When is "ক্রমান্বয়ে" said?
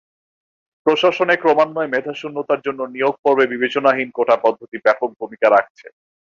1.37-1.91